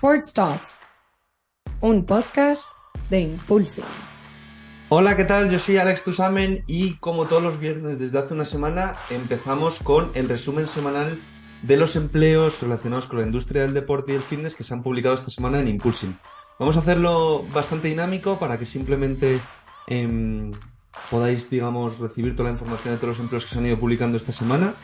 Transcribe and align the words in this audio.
Sports 0.00 0.32
Talks, 0.32 0.80
un 1.80 2.06
podcast 2.06 2.62
de 3.10 3.18
Impulsing. 3.18 3.82
Hola, 4.90 5.16
¿qué 5.16 5.24
tal? 5.24 5.50
Yo 5.50 5.58
soy 5.58 5.78
Alex 5.78 6.04
Tusamen 6.04 6.62
y 6.68 6.94
como 6.98 7.26
todos 7.26 7.42
los 7.42 7.58
viernes 7.58 7.98
desde 7.98 8.16
hace 8.20 8.32
una 8.32 8.44
semana 8.44 8.94
empezamos 9.10 9.80
con 9.80 10.12
el 10.14 10.28
resumen 10.28 10.68
semanal 10.68 11.20
de 11.64 11.76
los 11.76 11.96
empleos 11.96 12.62
relacionados 12.62 13.08
con 13.08 13.18
la 13.18 13.24
industria 13.24 13.62
del 13.62 13.74
deporte 13.74 14.12
y 14.12 14.14
el 14.14 14.22
fitness 14.22 14.54
que 14.54 14.62
se 14.62 14.72
han 14.72 14.84
publicado 14.84 15.16
esta 15.16 15.30
semana 15.30 15.58
en 15.58 15.66
Impulsing. 15.66 16.16
Vamos 16.60 16.76
a 16.76 16.80
hacerlo 16.80 17.42
bastante 17.52 17.88
dinámico 17.88 18.38
para 18.38 18.56
que 18.56 18.66
simplemente 18.66 19.40
em, 19.88 20.52
podáis, 21.10 21.50
digamos, 21.50 21.98
recibir 21.98 22.36
toda 22.36 22.50
la 22.50 22.52
información 22.52 22.94
de 22.94 23.00
todos 23.00 23.14
los 23.14 23.20
empleos 23.20 23.46
que 23.46 23.50
se 23.50 23.58
han 23.58 23.66
ido 23.66 23.80
publicando 23.80 24.16
esta 24.16 24.30
semana. 24.30 24.76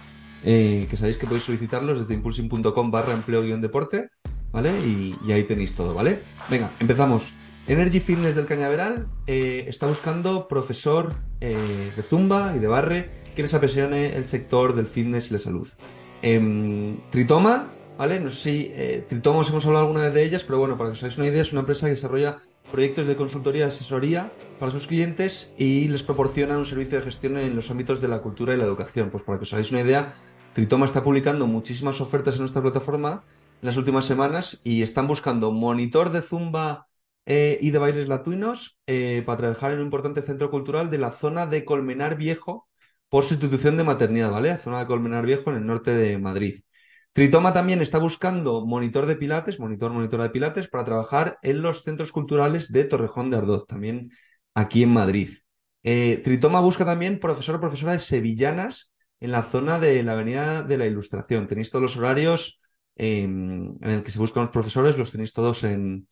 Eh, 0.43 0.89
que 0.91 0.97
sabéis 0.97 1.17
que 1.17 1.27
podéis 1.27 1.45
solicitarlos 1.45 2.01
desde 2.01 2.15
impulsing.com 2.15 2.91
barra 2.91 3.15
empleo-deporte, 3.15 4.11
¿vale? 4.55 4.71
Y, 4.81 5.33
ahí 5.33 5.45
tenéis 5.45 5.75
todo, 5.75 5.93
¿vale? 5.93 6.21
Venga, 6.49 6.71
empezamos. 6.81 7.25
Energy 7.67 8.01
Fitness 8.01 8.35
del 8.35 8.47
Cañaveral 8.47 9.09
eh, 9.27 9.65
está 9.69 9.87
buscando 9.87 10.49
profesor 10.49 11.15
eh, 11.41 11.93
de 11.95 12.03
Zumba 12.03 12.55
y 12.57 12.61
de 12.61 12.69
Barre 12.69 13.11
que 13.35 13.43
les 13.43 13.53
apasione 13.53 14.17
el 14.17 14.25
sector 14.25 14.75
del 14.75 14.87
fitness 14.87 15.31
y 15.31 15.33
la 15.33 15.39
salud. 15.39 15.69
Em, 16.23 16.99
Tritoma, 17.11 17.73
¿vale? 17.99 18.21
No 18.21 18.31
sé 18.31 18.37
si 18.37 18.73
Tritoma 19.09 19.41
os 19.41 19.51
hemos 19.51 19.67
hablado 19.67 19.87
alguna 19.87 20.05
vez 20.05 20.15
de 20.15 20.23
ellas, 20.23 20.45
pero 20.45 20.59
bueno, 20.59 20.79
para 20.79 20.91
que 20.91 20.93
os 20.93 21.03
hagáis 21.03 21.19
una 21.19 21.27
idea, 21.27 21.43
es 21.43 21.53
una 21.53 21.61
empresa 21.61 21.87
que 21.87 21.93
desarrolla 21.93 22.39
proyectos 22.71 23.07
de 23.07 23.17
consultoría 23.17 23.65
y 23.65 23.69
asesoría 23.69 24.33
para 24.59 24.73
sus 24.73 24.87
clientes 24.87 25.53
y 25.59 25.89
les 25.89 26.03
proporciona 26.03 26.59
un 26.59 26.65
servicio 26.65 26.99
de 26.99 27.05
gestión 27.05 27.39
en 27.39 27.57
los 27.57 27.71
ámbitos 27.71 28.01
de 28.01 28.09
la 28.09 28.21
cultura 28.21 28.55
y 28.55 28.57
la 28.57 28.65
educación. 28.65 29.11
Pues 29.11 29.25
para 29.25 29.39
que 29.39 29.45
os 29.45 29.53
hagáis 29.53 29.71
una 29.71 29.81
idea, 29.81 30.15
Tritoma 30.53 30.87
está 30.87 31.03
publicando 31.03 31.47
muchísimas 31.47 32.01
ofertas 32.01 32.35
en 32.35 32.41
nuestra 32.41 32.63
plataforma 32.63 33.25
las 33.65 33.79
últimas 33.79 34.05
semanas 34.05 34.61
y 34.63 34.83
están 34.83 35.09
buscando 35.09 35.51
monitor 35.51 36.11
de 36.11 36.21
zumba 36.21 36.87
eh, 37.25 37.59
y 37.63 37.71
de 37.71 37.79
bailes 37.79 38.09
latinos 38.09 38.79
eh, 38.87 39.23
para 39.25 39.39
trabajar 39.39 39.73
en 39.73 39.79
un 39.79 39.85
importante 39.87 40.21
centro 40.21 40.51
cultural 40.51 40.91
de 40.91 40.99
la 40.99 41.11
zona 41.13 41.47
de 41.47 41.65
Colmenar 41.65 42.17
Viejo 42.19 42.69
por 43.09 43.25
sustitución 43.25 43.79
de 43.79 43.85
maternidad, 43.85 44.31
¿vale? 44.31 44.59
Zona 44.59 44.81
de 44.81 44.87
Colmenar 44.87 45.25
Viejo 45.25 45.51
en 45.51 45.57
el 45.57 45.67
norte 45.67 45.93
de 45.93 46.19
Madrid. 46.19 46.61
Tritoma 47.15 47.55
también 47.55 47.81
está 47.81 47.97
buscando 47.99 48.67
monitor 48.67 49.07
de 49.07 49.17
pilates, 49.17 49.59
monitor, 49.59 49.93
monitora 49.93 50.25
de 50.25 50.31
pilates, 50.31 50.69
para 50.69 50.85
trabajar 50.85 51.39
en 51.43 51.63
los 51.63 51.85
centros 51.85 52.13
culturales 52.13 52.71
de 52.71 52.85
Torrejón 52.85 53.31
de 53.31 53.39
Ardoz, 53.39 53.67
también 53.67 54.11
aquí 54.55 54.83
en 54.83 54.91
Madrid. 54.91 55.31
Eh, 55.85 56.21
Tritoma 56.23 56.61
busca 56.61 56.85
también 56.85 57.19
profesor 57.19 57.55
o 57.57 57.61
profesora 57.61 57.93
de 57.93 58.01
sevillanas 58.01 58.93
en 59.21 59.31
la 59.33 59.43
zona 59.43 59.79
de 59.79 60.03
la 60.03 60.13
Avenida 60.13 60.63
de 60.63 60.77
la 60.77 60.87
Ilustración. 60.87 61.47
Tenéis 61.47 61.71
todos 61.71 61.83
los 61.83 61.97
horarios 61.97 62.61
en 62.97 63.79
el 63.83 64.03
que 64.03 64.11
se 64.11 64.19
buscan 64.19 64.43
los 64.45 64.53
profesores, 64.53 64.97
los 64.99 65.11
tenéis 65.11 65.33
todos 65.33 65.65
en, 65.65 66.09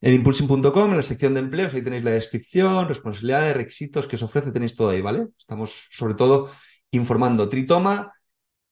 en 0.00 0.14
impulsing.com, 0.14 0.90
en 0.90 0.96
la 0.96 1.02
sección 1.02 1.34
de 1.34 1.40
empleos, 1.40 1.74
ahí 1.74 1.82
tenéis 1.82 2.04
la 2.04 2.10
descripción, 2.10 2.88
responsabilidades, 2.88 3.56
requisitos 3.56 4.06
que 4.06 4.16
os 4.16 4.22
ofrece, 4.22 4.52
tenéis 4.52 4.76
todo 4.76 4.90
ahí, 4.90 5.00
¿vale? 5.00 5.28
Estamos 5.38 5.88
sobre 5.92 6.14
todo 6.14 6.50
informando. 6.90 7.48
Tritoma 7.48 8.12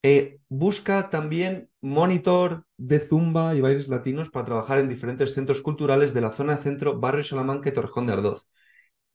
eh, 0.03 0.41
busca 0.49 1.11
también 1.11 1.71
monitor 1.81 2.65
de 2.77 3.01
zumba 3.01 3.55
y 3.55 3.61
bailes 3.61 3.89
latinos 3.89 4.31
para 4.31 4.45
trabajar 4.45 4.79
en 4.79 4.89
diferentes 4.89 5.33
centros 5.33 5.63
culturales 5.63 6.13
de 6.13 6.21
la 6.21 6.33
zona 6.33 6.59
centro, 6.59 6.99
barrio 6.99 7.25
Salamanca 7.25 7.69
y 7.71 7.73
Torrejón 7.73 8.07
de 8.07 8.13
Ardoz. 8.15 8.47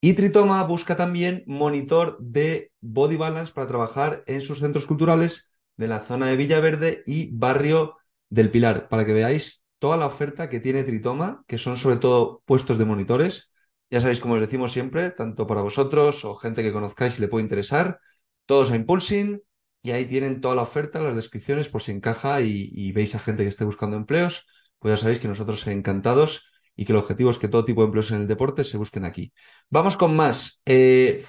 Y 0.02 0.14
Tritoma 0.14 0.64
busca 0.64 0.96
también 0.96 1.44
monitor 1.48 2.18
de 2.20 2.72
body 2.82 3.18
balance 3.18 3.54
para 3.54 3.68
trabajar 3.68 4.24
en 4.28 4.42
sus 4.42 4.60
centros 4.60 4.86
culturales 4.86 5.52
de 5.76 5.88
la 5.88 6.02
zona 6.02 6.28
de 6.28 6.36
Villaverde 6.36 7.04
y 7.06 7.30
barrio 7.32 7.98
del 8.30 8.52
Pilar, 8.52 8.90
para 8.90 9.06
que 9.06 9.14
veáis 9.14 9.64
toda 9.80 9.98
la 9.98 10.06
oferta 10.08 10.50
que 10.50 10.60
tiene 10.60 10.84
Tritoma, 10.84 11.44
que 11.48 11.58
son 11.58 11.78
sobre 11.78 11.98
todo 11.98 12.42
puestos 12.46 12.78
de 12.78 12.86
monitores. 12.86 13.52
Ya 13.90 14.02
sabéis, 14.02 14.20
como 14.20 14.36
os 14.36 14.42
decimos 14.42 14.72
siempre, 14.72 15.12
tanto 15.12 15.48
para 15.48 15.62
vosotros 15.62 16.26
o 16.26 16.36
gente 16.36 16.64
que 16.64 16.74
conozcáis 16.74 17.18
y 17.18 17.22
le 17.22 17.28
puede 17.28 17.44
interesar, 17.44 18.00
todos 18.46 18.72
a 18.72 18.76
Impulsing 18.76 19.42
y 19.82 19.92
ahí 19.92 20.06
tienen 20.06 20.42
toda 20.42 20.56
la 20.56 20.64
oferta, 20.64 21.00
las 21.00 21.16
descripciones 21.16 21.70
por 21.70 21.82
si 21.82 21.92
encaja 21.92 22.42
y, 22.42 22.92
veis 22.92 23.16
a 23.16 23.20
gente 23.20 23.44
que 23.44 23.50
esté 23.50 23.64
buscando 23.64 23.96
empleos, 23.96 24.46
pues 24.80 24.94
ya 24.96 25.02
sabéis 25.02 25.20
que 25.20 25.28
nosotros 25.28 25.66
encantados 25.68 26.52
y 26.76 26.86
que 26.86 26.92
el 26.92 27.00
objetivo 27.00 27.30
es 27.32 27.40
que 27.40 27.48
todo 27.48 27.66
tipo 27.66 27.82
de 27.82 27.86
empleos 27.86 28.12
en 28.12 28.22
el 28.22 28.28
deporte 28.28 28.64
se 28.64 28.78
busquen 28.78 29.06
aquí. 29.06 29.34
Vamos 29.70 29.98
con 29.98 30.16
más. 30.16 30.62
Eh, 30.66 31.26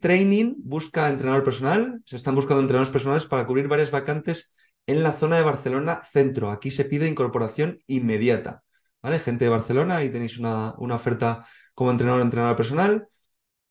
Training 0.00 0.54
busca 0.58 1.08
entrenador 1.08 1.44
personal. 1.44 2.00
Se 2.04 2.16
están 2.16 2.34
buscando 2.34 2.60
entrenadores 2.60 2.90
personales 2.90 3.26
para 3.26 3.46
cubrir 3.46 3.68
varias 3.68 3.90
vacantes 3.90 4.50
en 4.90 5.02
la 5.02 5.12
zona 5.12 5.36
de 5.36 5.42
Barcelona 5.42 6.02
Centro. 6.04 6.50
Aquí 6.50 6.70
se 6.70 6.84
pide 6.84 7.08
incorporación 7.08 7.80
inmediata. 7.86 8.64
¿Vale? 9.02 9.18
Gente 9.20 9.44
de 9.46 9.50
Barcelona, 9.50 9.96
ahí 9.96 10.10
tenéis 10.10 10.38
una, 10.38 10.74
una 10.78 10.96
oferta 10.96 11.46
como 11.74 11.90
entrenador 11.90 12.22
entrenador 12.22 12.56
personal. 12.56 13.08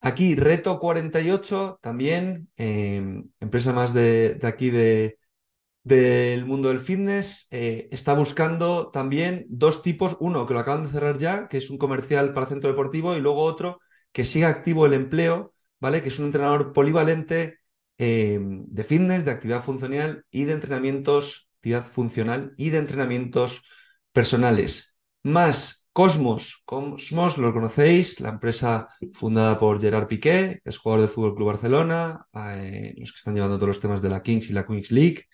Aquí 0.02 0.36
Reto 0.36 0.80
48, 0.80 1.80
también, 1.82 2.50
eh, 2.58 3.24
empresa 3.40 3.74
más 3.74 3.94
de, 3.94 4.40
aquí 4.44 4.70
de, 4.72 5.20
del 5.84 6.46
mundo 6.46 6.70
del 6.70 6.80
fitness 6.80 7.48
eh, 7.52 7.90
está 7.92 8.14
buscando 8.14 8.90
también 8.92 9.46
dos 9.50 9.82
tipos, 9.84 10.18
uno 10.20 10.48
que 10.48 10.54
lo 10.54 10.62
acaban 10.62 10.86
de 10.86 10.92
cerrar 10.92 11.18
ya, 11.18 11.48
que 11.50 11.58
es 11.58 11.70
un 11.70 11.78
comercial 11.78 12.34
para 12.34 12.48
centro 12.48 12.70
deportivo, 12.70 13.16
y 13.16 13.22
luego 13.22 13.44
otro 13.44 13.82
que 14.12 14.26
siga 14.26 14.50
activo 14.50 14.86
el 14.86 14.94
empleo, 14.94 15.54
¿vale? 15.80 16.02
Que 16.02 16.10
es 16.10 16.20
un 16.20 16.28
entrenador 16.28 16.74
polivalente 16.74 17.60
eh, 18.00 18.40
de 18.42 18.84
fitness, 18.84 19.26
de 19.26 19.32
actividad 19.32 19.64
funcional 19.64 20.26
y 20.32 20.46
de 20.46 20.54
entrenamientos, 20.54 21.50
actividad 21.58 21.86
funcional 21.86 22.54
y 22.58 22.72
de 22.72 22.80
entrenamientos 22.80 23.64
personales. 24.12 24.98
Más 25.24 25.88
Cosmos, 25.94 26.62
Cosmos 26.66 27.38
lo 27.38 27.54
conocéis, 27.54 28.20
la 28.22 28.30
empresa 28.30 28.88
fundada 29.14 29.60
por 29.60 29.82
Gerard 29.82 30.08
Piqué, 30.08 30.62
es 30.64 30.78
jugador 30.78 31.02
del 31.02 31.10
Fútbol 31.14 31.36
Club 31.36 31.48
Barcelona, 31.48 32.26
eh, 32.34 32.96
los 32.98 33.12
que 33.12 33.18
están 33.18 33.36
llevando 33.36 33.58
todos 33.58 33.68
los 33.70 33.80
temas 33.80 34.02
de 34.02 34.10
la 34.10 34.24
Kings 34.24 34.50
y 34.50 34.54
la 34.54 34.66
Queens 34.66 34.92
League. 34.92 35.26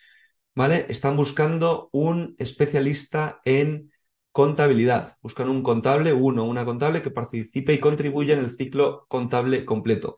¿vale? 0.56 0.86
Están 0.90 1.16
buscando 1.16 1.90
un 1.92 2.36
especialista 2.40 3.42
en 3.46 3.92
contabilidad. 4.31 5.18
Buscan 5.22 5.50
un 5.50 5.62
contable, 5.62 6.14
uno, 6.14 6.46
una 6.46 6.66
contable 6.66 7.02
que 7.02 7.12
participe 7.12 7.74
y 7.74 7.80
contribuya 7.80 8.34
en 8.34 8.40
el 8.40 8.56
ciclo 8.56 9.06
contable 9.08 9.66
completo. 9.66 10.16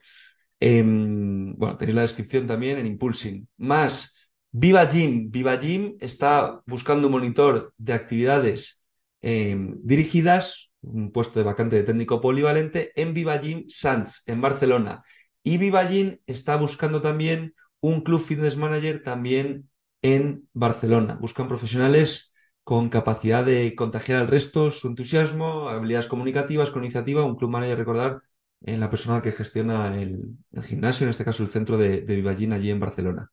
Em, 0.60 1.54
bueno, 1.56 1.76
tenéis 1.76 1.96
la 1.96 2.02
descripción 2.02 2.46
también 2.46 2.78
en 2.78 2.86
Impulsing. 2.86 3.48
Más, 3.58 4.14
Viva 4.50 4.84
Gym. 4.86 5.30
Viva 5.30 5.56
Gym 5.56 5.96
está 6.00 6.62
buscando 6.66 7.06
un 7.08 7.12
monitor 7.12 7.74
de 7.78 7.92
actividades 7.92 8.80
em, 9.20 9.76
dirigidas, 9.82 10.70
un 10.80 11.12
puesto 11.12 11.38
de 11.38 11.44
vacante 11.44 11.76
de 11.76 11.82
técnico 11.84 12.20
polivalente 12.20 12.92
en 13.00 13.14
Viva 13.14 13.36
Gym 13.38 13.66
Sans, 13.68 14.22
en 14.26 14.40
Barcelona. 14.40 15.02
Y 15.42 15.58
Viva 15.58 15.84
Gym 15.84 16.18
está 16.26 16.56
buscando 16.56 17.00
también 17.00 17.54
un 17.80 18.02
club 18.02 18.20
fitness 18.20 18.56
manager 18.56 19.02
también 19.02 19.70
en 20.02 20.48
Barcelona. 20.52 21.16
Buscan 21.20 21.48
profesionales 21.48 22.34
con 22.64 22.90
capacidad 22.90 23.44
de 23.44 23.74
contagiar 23.74 24.20
al 24.20 24.28
resto 24.28 24.70
su 24.70 24.88
entusiasmo, 24.88 25.68
habilidades 25.68 26.06
comunicativas, 26.06 26.70
con 26.70 26.84
iniciativa, 26.84 27.24
un 27.24 27.36
club 27.36 27.50
manager, 27.50 27.78
recordar, 27.78 28.22
en 28.62 28.80
la 28.80 28.90
persona 28.90 29.22
que 29.22 29.32
gestiona 29.32 30.00
el, 30.00 30.36
gimnasio, 30.62 31.04
en 31.04 31.10
este 31.10 31.24
caso 31.24 31.42
el 31.42 31.50
centro 31.50 31.76
de, 31.78 32.02
de 32.02 32.16
Vivallín 32.16 32.52
allí 32.52 32.70
en 32.70 32.80
Barcelona. 32.80 33.30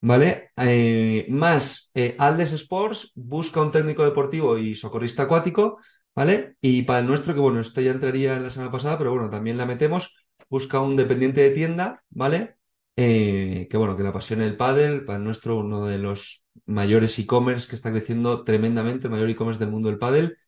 ¿Vale? 0.00 0.52
Eh, 0.56 1.26
más, 1.28 1.90
eh, 1.94 2.14
Aldes 2.18 2.52
Sports 2.52 3.10
busca 3.14 3.60
un 3.60 3.72
técnico 3.72 4.04
deportivo 4.04 4.56
y 4.56 4.76
socorrista 4.76 5.24
acuático, 5.24 5.78
¿vale? 6.14 6.56
Y 6.60 6.82
para 6.82 7.00
el 7.00 7.06
nuestro, 7.06 7.34
que 7.34 7.40
bueno, 7.40 7.60
esto 7.60 7.80
ya 7.80 7.90
entraría 7.90 8.36
en 8.36 8.44
la 8.44 8.50
semana 8.50 8.70
pasada, 8.70 8.96
pero 8.96 9.10
bueno, 9.10 9.28
también 9.28 9.56
la 9.56 9.66
metemos, 9.66 10.14
busca 10.48 10.80
un 10.80 10.96
dependiente 10.96 11.40
de 11.40 11.50
tienda, 11.50 12.04
¿vale? 12.10 12.56
Eh, 12.96 13.66
que 13.70 13.76
bueno, 13.76 13.96
que 13.96 14.02
le 14.04 14.08
apasiona 14.10 14.44
el 14.44 14.56
pádel, 14.56 15.04
para 15.04 15.18
nuestro 15.18 15.56
uno 15.58 15.86
de 15.86 15.98
los 15.98 16.44
mayores 16.66 17.18
e-commerce 17.18 17.68
que 17.68 17.74
está 17.76 17.90
creciendo 17.90 18.44
tremendamente, 18.44 19.06
el 19.06 19.12
mayor 19.12 19.30
e-commerce 19.30 19.60
del 19.60 19.70
mundo 19.70 19.88
del 19.88 19.98
pádel. 19.98 20.38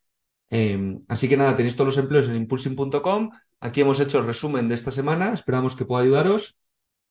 Em, 0.51 1.03
así 1.09 1.29
que 1.29 1.37
nada, 1.37 1.57
tenéis 1.57 1.77
todos 1.77 1.95
los 1.95 1.99
empleos 1.99 2.29
en 2.29 2.37
impulsing.com. 2.37 3.31
Aquí 3.61 3.81
hemos 3.81 4.01
hecho 4.01 4.19
el 4.19 4.27
resumen 4.27 4.69
de 4.69 4.75
esta 4.75 4.91
semana, 4.91 5.33
esperamos 5.33 5.77
que 5.77 5.85
pueda 5.85 6.03
ayudaros. 6.03 6.57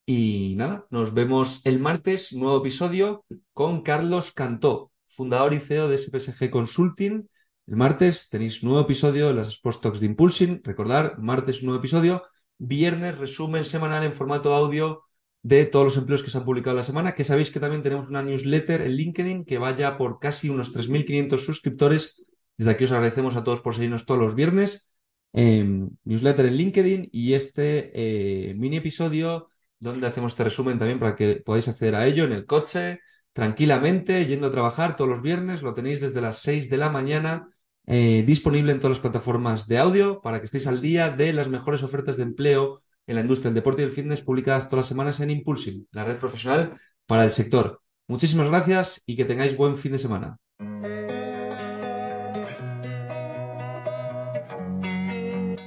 Y 0.05 0.55
nada, 0.57 0.85
nos 0.89 1.13
vemos 1.13 1.61
el 1.65 1.79
martes, 1.79 2.33
nuevo 2.33 2.57
episodio 2.57 3.25
con 3.53 3.83
Carlos 3.83 4.31
Cantó, 4.31 4.91
fundador 5.07 5.53
y 5.53 5.59
CEO 5.59 5.87
de 5.87 5.97
SPSG 5.97 6.49
Consulting. 6.49 7.29
El 7.67 7.75
martes 7.75 8.29
tenéis 8.29 8.63
nuevo 8.63 8.81
episodio 8.81 9.27
de 9.27 9.35
las 9.35 9.49
Sports 9.49 9.81
Talks 9.81 9.99
de 9.99 10.07
Impulsing. 10.07 10.61
Recordar, 10.63 11.19
martes 11.19 11.61
nuevo 11.61 11.77
episodio. 11.77 12.23
Viernes 12.57 13.19
resumen 13.19 13.63
semanal 13.65 14.03
en 14.03 14.15
formato 14.15 14.55
audio 14.55 15.03
de 15.43 15.65
todos 15.65 15.85
los 15.85 15.97
empleos 15.97 16.23
que 16.23 16.31
se 16.31 16.37
han 16.37 16.43
publicado 16.43 16.75
la 16.75 16.83
semana, 16.83 17.13
que 17.13 17.23
sabéis 17.23 17.51
que 17.51 17.59
también 17.59 17.83
tenemos 17.83 18.09
una 18.09 18.23
newsletter 18.23 18.81
en 18.81 18.93
LinkedIn 18.93 19.45
que 19.45 19.59
vaya 19.59 19.95
por 19.97 20.19
casi 20.19 20.49
unos 20.49 20.73
3.500 20.73 21.37
suscriptores. 21.45 22.15
Desde 22.59 22.71
aquí 22.71 22.83
os 22.83 22.91
agradecemos 22.91 23.37
a 23.37 23.43
todos 23.45 23.61
por 23.61 23.73
seguirnos 23.73 24.05
todos 24.05 24.19
los 24.19 24.35
viernes. 24.35 24.91
newsletter 25.31 26.45
en 26.45 26.55
LinkedIn 26.55 27.09
y 27.09 27.33
este 27.33 27.91
eh, 27.93 28.53
mini 28.55 28.77
episodio 28.77 29.47
donde 29.79 30.07
hacemos 30.07 30.33
este 30.33 30.43
resumen 30.43 30.77
también 30.77 30.99
para 30.99 31.15
que 31.15 31.37
podáis 31.37 31.69
acceder 31.69 31.95
a 31.95 32.05
ello 32.05 32.25
en 32.25 32.33
el 32.33 32.45
coche, 32.45 32.99
tranquilamente, 33.31 34.25
yendo 34.25 34.47
a 34.47 34.51
trabajar 34.51 34.97
todos 34.97 35.09
los 35.09 35.21
viernes. 35.21 35.61
Lo 35.61 35.73
tenéis 35.73 36.01
desde 36.01 36.19
las 36.19 36.39
6 36.39 36.69
de 36.69 36.75
la 36.75 36.89
mañana 36.89 37.47
eh, 37.87 38.25
disponible 38.27 38.73
en 38.73 38.79
todas 38.81 38.97
las 38.97 39.01
plataformas 39.01 39.65
de 39.69 39.77
audio 39.77 40.19
para 40.21 40.39
que 40.39 40.45
estéis 40.45 40.67
al 40.67 40.81
día 40.81 41.09
de 41.11 41.31
las 41.31 41.47
mejores 41.47 41.81
ofertas 41.81 42.17
de 42.17 42.23
empleo 42.23 42.81
en 43.07 43.15
la 43.15 43.21
industria 43.21 43.51
del 43.51 43.55
deporte 43.55 43.83
y 43.83 43.85
el 43.85 43.91
fitness 43.91 44.21
publicadas 44.21 44.65
todas 44.65 44.83
las 44.83 44.87
semanas 44.89 45.21
en 45.21 45.29
Impulsing, 45.29 45.87
la 45.93 46.03
red 46.03 46.17
profesional 46.17 46.77
para 47.05 47.23
el 47.23 47.31
sector. 47.31 47.81
Muchísimas 48.09 48.49
gracias 48.49 49.01
y 49.05 49.15
que 49.15 49.23
tengáis 49.23 49.55
buen 49.55 49.77
fin 49.77 49.93
de 49.93 49.99
semana. 49.99 50.37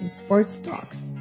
Sports 0.09 0.61
Talks. 0.61 1.17